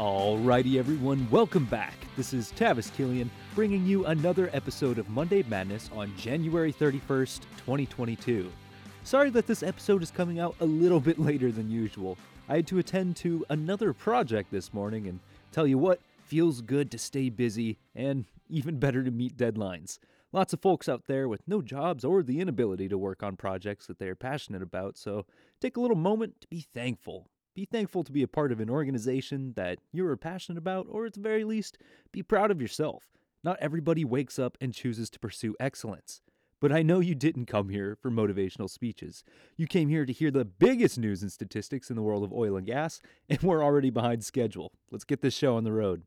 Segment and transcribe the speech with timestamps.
[0.00, 1.94] Alrighty, everyone, welcome back.
[2.16, 8.50] This is Tavis Killian bringing you another episode of Monday Madness on January 31st, 2022.
[9.04, 12.18] Sorry that this episode is coming out a little bit later than usual.
[12.48, 15.20] I had to attend to another project this morning, and
[15.52, 20.00] tell you what, feels good to stay busy and even better to meet deadlines.
[20.32, 23.86] Lots of folks out there with no jobs or the inability to work on projects
[23.86, 25.24] that they are passionate about, so
[25.60, 28.68] take a little moment to be thankful be thankful to be a part of an
[28.68, 31.78] organization that you're passionate about, or at the very least,
[32.12, 33.04] be proud of yourself.
[33.44, 36.20] Not everybody wakes up and chooses to pursue excellence.
[36.60, 39.22] But I know you didn't come here for motivational speeches.
[39.56, 42.56] You came here to hear the biggest news and statistics in the world of oil
[42.56, 44.72] and gas, and we're already behind schedule.
[44.90, 46.02] Let's get this show on the road.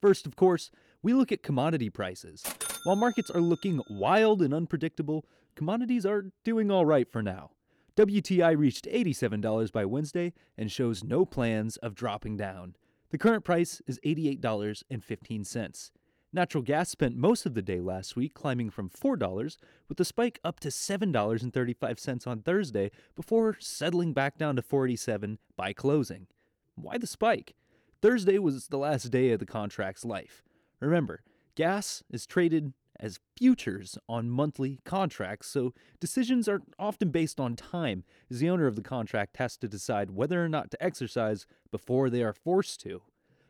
[0.00, 0.70] First, of course,
[1.02, 2.42] we look at commodity prices.
[2.84, 7.50] While markets are looking wild and unpredictable, commodities are doing all right for now.
[7.96, 12.74] WTI reached $87 by Wednesday and shows no plans of dropping down.
[13.10, 15.90] The current price is $88.15.
[16.32, 19.56] Natural gas spent most of the day last week climbing from $4
[19.90, 25.74] with a spike up to $7.35 on Thursday before settling back down to 47 by
[25.74, 26.26] closing.
[26.74, 27.54] Why the spike?
[28.00, 30.42] Thursday was the last day of the contract's life.
[30.80, 31.22] Remember,
[31.54, 32.72] gas is traded
[33.02, 38.68] as futures on monthly contracts, so decisions are often based on time, as the owner
[38.68, 42.80] of the contract has to decide whether or not to exercise before they are forced
[42.80, 43.02] to.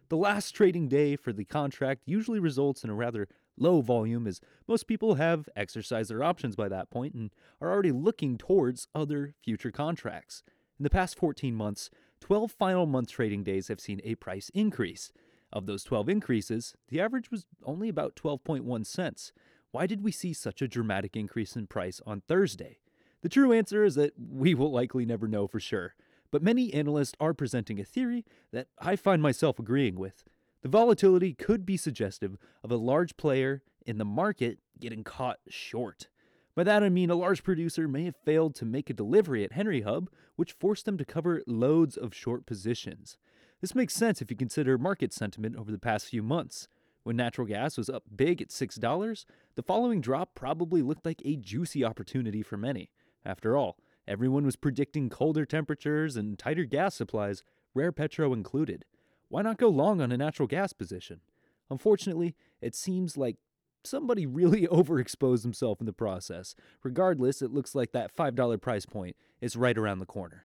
[0.09, 4.41] The last trading day for the contract usually results in a rather low volume, as
[4.67, 7.31] most people have exercised their options by that point and
[7.61, 10.43] are already looking towards other future contracts.
[10.79, 15.13] In the past 14 months, 12 final month trading days have seen a price increase.
[15.53, 19.33] Of those 12 increases, the average was only about 12.1 cents.
[19.71, 22.79] Why did we see such a dramatic increase in price on Thursday?
[23.23, 25.95] The true answer is that we will likely never know for sure,
[26.31, 30.25] but many analysts are presenting a theory that I find myself agreeing with.
[30.63, 36.09] The volatility could be suggestive of a large player in the market getting caught short.
[36.55, 39.53] By that I mean a large producer may have failed to make a delivery at
[39.53, 43.17] Henry Hub, which forced them to cover loads of short positions.
[43.63, 46.67] This makes sense if you consider market sentiment over the past few months.
[47.05, 49.25] When natural gas was up big at $6,
[49.55, 52.91] the following drop probably looked like a juicy opportunity for many.
[53.25, 53.79] After all,
[54.09, 58.85] everyone was predicting colder temperatures and tighter gas supplies, rare petro included.
[59.29, 61.21] Why not go long on a natural gas position?
[61.71, 63.37] Unfortunately, it seems like
[63.85, 66.57] somebody really overexposed himself in the process.
[66.83, 70.47] Regardless, it looks like that $5 price point is right around the corner.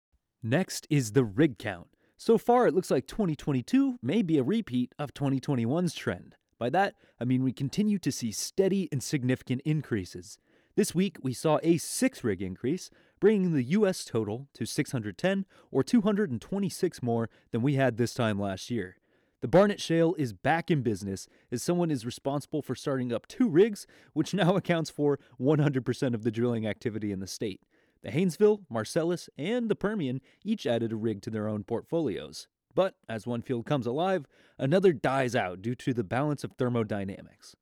[0.44, 1.88] Next is the rig count.
[2.22, 6.36] So far, it looks like 2022 may be a repeat of 2021's trend.
[6.58, 10.38] By that, I mean we continue to see steady and significant increases.
[10.76, 12.90] This week, we saw a six rig increase,
[13.22, 14.04] bringing the U.S.
[14.04, 18.98] total to 610 or 226 more than we had this time last year.
[19.40, 23.48] The Barnett Shale is back in business as someone is responsible for starting up two
[23.48, 27.62] rigs, which now accounts for 100% of the drilling activity in the state.
[28.02, 32.48] The Haynesville, Marcellus, and the Permian each added a rig to their own portfolios.
[32.74, 34.26] But as one field comes alive,
[34.58, 37.56] another dies out due to the balance of thermodynamics.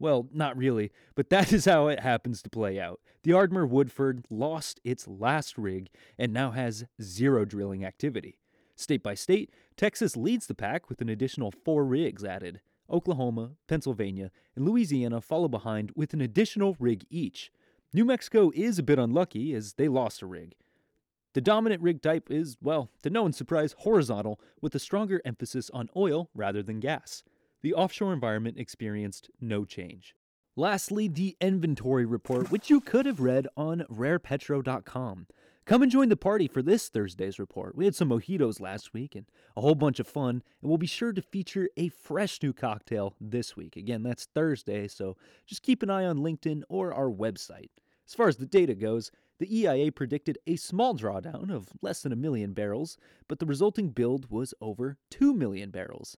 [0.00, 3.00] Well, not really, but that is how it happens to play out.
[3.22, 8.38] The Ardmore Woodford lost its last rig and now has zero drilling activity.
[8.76, 12.60] State by state, Texas leads the pack with an additional four rigs added.
[12.90, 17.50] Oklahoma, Pennsylvania, and Louisiana follow behind with an additional rig each.
[17.94, 20.56] New Mexico is a bit unlucky as they lost a rig.
[21.34, 25.70] The dominant rig type is, well, to no one's surprise, horizontal, with a stronger emphasis
[25.70, 27.22] on oil rather than gas.
[27.62, 30.16] The offshore environment experienced no change.
[30.56, 35.28] Lastly, the inventory report, which you could have read on rarepetro.com.
[35.64, 37.76] Come and join the party for this Thursday's report.
[37.76, 40.88] We had some mojitos last week and a whole bunch of fun, and we'll be
[40.88, 43.76] sure to feature a fresh new cocktail this week.
[43.76, 45.16] Again, that's Thursday, so
[45.46, 47.70] just keep an eye on LinkedIn or our website.
[48.06, 52.12] As far as the data goes, the EIA predicted a small drawdown of less than
[52.12, 52.96] a million barrels,
[53.28, 56.16] but the resulting build was over 2 million barrels.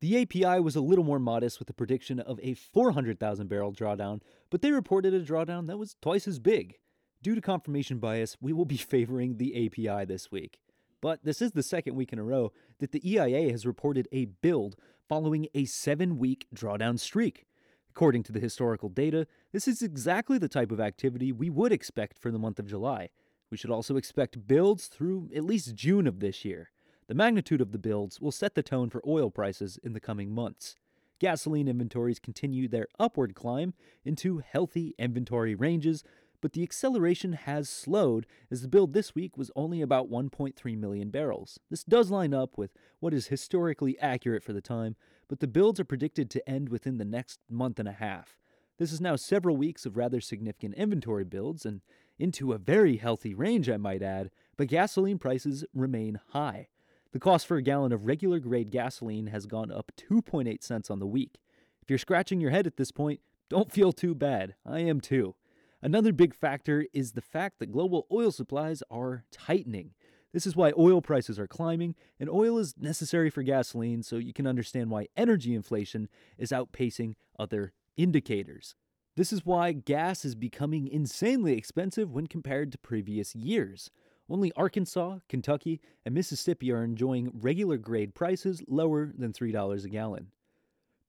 [0.00, 4.20] The API was a little more modest with a prediction of a 400,000 barrel drawdown,
[4.50, 6.76] but they reported a drawdown that was twice as big.
[7.22, 10.60] Due to confirmation bias, we will be favoring the API this week.
[11.00, 14.26] But this is the second week in a row that the EIA has reported a
[14.26, 14.76] build
[15.08, 17.46] following a seven week drawdown streak.
[17.94, 22.18] According to the historical data, this is exactly the type of activity we would expect
[22.18, 23.10] for the month of July.
[23.52, 26.70] We should also expect builds through at least June of this year.
[27.06, 30.32] The magnitude of the builds will set the tone for oil prices in the coming
[30.32, 30.74] months.
[31.20, 33.74] Gasoline inventories continue their upward climb
[34.04, 36.02] into healthy inventory ranges,
[36.40, 41.10] but the acceleration has slowed as the build this week was only about 1.3 million
[41.10, 41.60] barrels.
[41.70, 44.96] This does line up with what is historically accurate for the time,
[45.28, 48.38] but the builds are predicted to end within the next month and a half.
[48.78, 51.80] This is now several weeks of rather significant inventory builds and
[52.18, 56.68] into a very healthy range, I might add, but gasoline prices remain high.
[57.12, 60.98] The cost for a gallon of regular grade gasoline has gone up 2.8 cents on
[60.98, 61.38] the week.
[61.80, 64.54] If you're scratching your head at this point, don't feel too bad.
[64.66, 65.34] I am too.
[65.82, 69.92] Another big factor is the fact that global oil supplies are tightening.
[70.34, 74.32] This is why oil prices are climbing, and oil is necessary for gasoline, so you
[74.32, 78.74] can understand why energy inflation is outpacing other indicators.
[79.14, 83.92] This is why gas is becoming insanely expensive when compared to previous years.
[84.28, 90.32] Only Arkansas, Kentucky, and Mississippi are enjoying regular grade prices lower than $3 a gallon.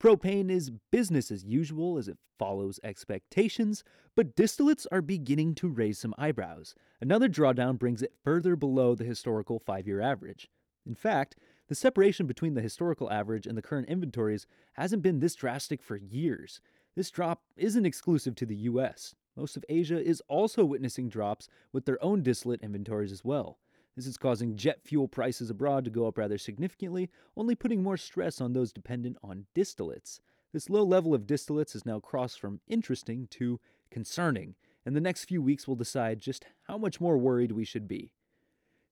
[0.05, 3.83] Propane is business as usual as it follows expectations,
[4.15, 6.75] but distillates are beginning to raise some eyebrows.
[7.01, 10.47] Another drawdown brings it further below the historical five year average.
[10.85, 11.37] In fact,
[11.69, 15.95] the separation between the historical average and the current inventories hasn't been this drastic for
[15.95, 16.61] years.
[16.95, 19.15] This drop isn't exclusive to the US.
[19.35, 23.57] Most of Asia is also witnessing drops with their own distillate inventories as well.
[23.95, 27.97] This is causing jet fuel prices abroad to go up rather significantly, only putting more
[27.97, 30.19] stress on those dependent on distillates.
[30.51, 33.59] This low level of distillates has now crossed from interesting to
[33.89, 34.55] concerning,
[34.85, 38.11] and the next few weeks will decide just how much more worried we should be.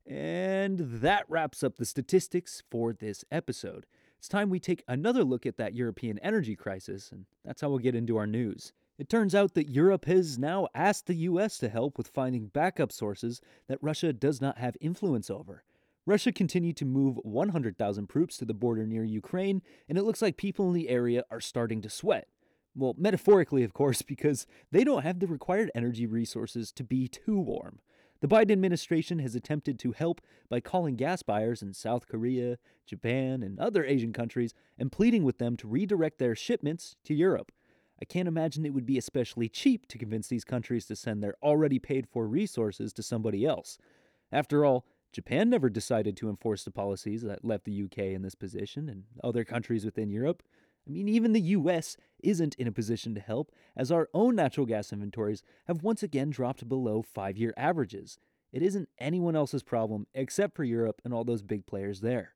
[0.05, 3.85] And that wraps up the statistics for this episode.
[4.17, 7.79] It's time we take another look at that European energy crisis, and that's how we'll
[7.79, 8.71] get into our news.
[9.03, 12.89] It turns out that Europe has now asked the US to help with finding backup
[12.89, 15.65] sources that Russia does not have influence over.
[16.05, 20.37] Russia continued to move 100,000 troops to the border near Ukraine, and it looks like
[20.37, 22.29] people in the area are starting to sweat.
[22.77, 27.37] Well, metaphorically, of course, because they don't have the required energy resources to be too
[27.37, 27.79] warm.
[28.21, 33.43] The Biden administration has attempted to help by calling gas buyers in South Korea, Japan,
[33.43, 37.51] and other Asian countries and pleading with them to redirect their shipments to Europe.
[38.01, 41.35] I can't imagine it would be especially cheap to convince these countries to send their
[41.41, 43.77] already paid for resources to somebody else.
[44.31, 48.35] After all, Japan never decided to enforce the policies that left the UK in this
[48.35, 50.41] position and other countries within Europe.
[50.87, 54.65] I mean, even the US isn't in a position to help, as our own natural
[54.65, 58.17] gas inventories have once again dropped below five year averages.
[58.51, 62.33] It isn't anyone else's problem except for Europe and all those big players there.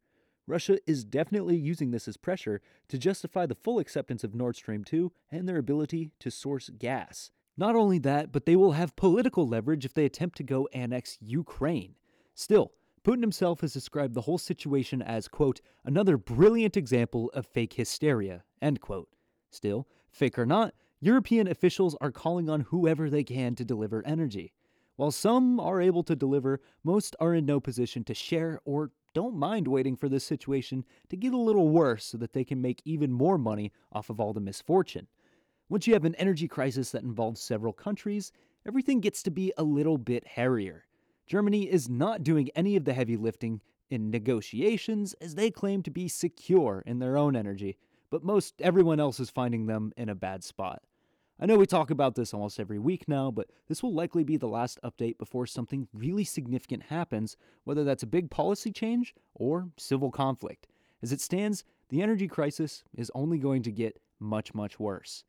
[0.47, 4.83] Russia is definitely using this as pressure to justify the full acceptance of Nord Stream
[4.83, 7.31] 2 and their ability to source gas.
[7.57, 11.17] Not only that, but they will have political leverage if they attempt to go annex
[11.19, 11.95] Ukraine.
[12.33, 12.71] Still,
[13.03, 18.43] Putin himself has described the whole situation as, quote, another brilliant example of fake hysteria,
[18.61, 19.09] end quote.
[19.49, 24.53] Still, fake or not, European officials are calling on whoever they can to deliver energy.
[24.97, 29.35] While some are able to deliver, most are in no position to share or don't
[29.35, 32.81] mind waiting for this situation to get a little worse so that they can make
[32.85, 35.07] even more money off of all the misfortune.
[35.69, 38.31] Once you have an energy crisis that involves several countries,
[38.65, 40.85] everything gets to be a little bit hairier.
[41.25, 43.59] Germany is not doing any of the heavy lifting
[43.89, 47.77] in negotiations as they claim to be secure in their own energy,
[48.09, 50.81] but most everyone else is finding them in a bad spot.
[51.39, 54.37] I know we talk about this almost every week now, but this will likely be
[54.37, 59.69] the last update before something really significant happens, whether that's a big policy change or
[59.77, 60.65] civil conflict.
[61.03, 65.23] As it stands, the energy crisis is only going to get much, much worse.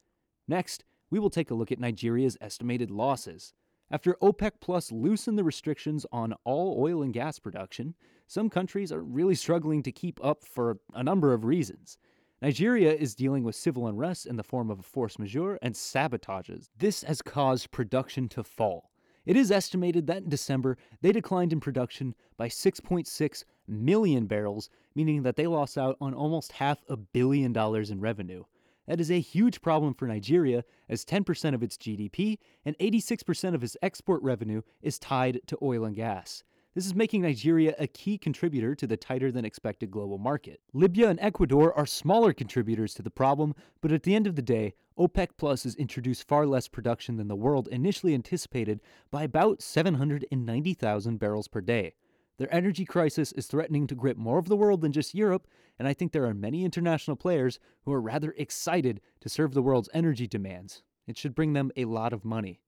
[0.46, 3.52] Next, we will take a look at Nigeria's estimated losses.
[3.90, 7.94] After OPEC Plus loosened the restrictions on all oil and gas production,
[8.26, 11.98] some countries are really struggling to keep up for a number of reasons.
[12.40, 16.68] Nigeria is dealing with civil unrest in the form of force majeure and sabotages.
[16.78, 18.90] This has caused production to fall.
[19.26, 25.22] It is estimated that in December, they declined in production by 6.6 million barrels, meaning
[25.24, 28.44] that they lost out on almost half a billion dollars in revenue.
[28.86, 33.62] That is a huge problem for Nigeria, as 10% of its GDP and 86% of
[33.62, 36.44] its export revenue is tied to oil and gas.
[36.74, 40.60] This is making Nigeria a key contributor to the tighter than expected global market.
[40.74, 44.42] Libya and Ecuador are smaller contributors to the problem, but at the end of the
[44.42, 49.62] day, OPEC Plus has introduced far less production than the world initially anticipated by about
[49.62, 51.94] 790,000 barrels per day.
[52.38, 55.48] Their energy crisis is threatening to grip more of the world than just Europe,
[55.78, 59.62] and I think there are many international players who are rather excited to serve the
[59.62, 60.82] world's energy demands.
[61.06, 62.60] It should bring them a lot of money.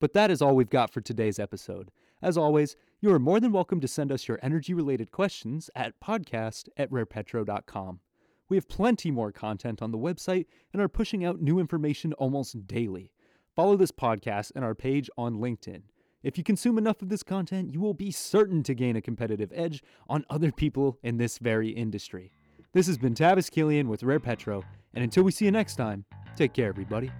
[0.00, 1.90] But that is all we've got for today's episode.
[2.22, 6.00] As always, you are more than welcome to send us your energy related questions at
[6.00, 8.00] podcast at rarepetro.com.
[8.48, 12.66] We have plenty more content on the website and are pushing out new information almost
[12.66, 13.12] daily.
[13.54, 15.82] follow this podcast and our page on LinkedIn.
[16.22, 19.52] If you consume enough of this content, you will be certain to gain a competitive
[19.54, 22.32] edge on other people in this very industry.
[22.72, 24.62] This has been Tavis Killian with Rare Petro,
[24.94, 26.04] and until we see you next time,
[26.36, 27.10] take care, everybody.